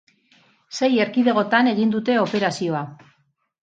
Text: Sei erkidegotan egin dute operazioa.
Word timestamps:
Sei 0.77 0.89
erkidegotan 1.05 1.71
egin 1.75 1.95
dute 1.99 2.19
operazioa. 2.27 2.87